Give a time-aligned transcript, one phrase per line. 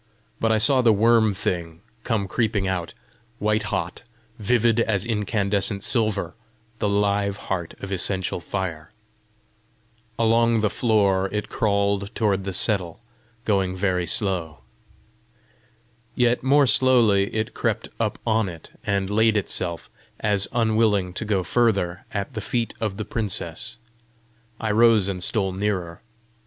[0.39, 2.95] But I saw the worm thing come creeping out,
[3.37, 4.01] white hot,
[4.39, 6.33] vivid as incandescent silver,
[6.79, 8.91] the live heart of essential fire.
[10.17, 13.01] Along the floor it crawled toward the settle,
[13.45, 14.61] going very slow.
[16.15, 19.87] Yet more slowly it crept up on it, and laid itself,
[20.19, 23.77] as unwilling to go further, at the feet of the princess.
[24.59, 26.01] I rose and stole nearer.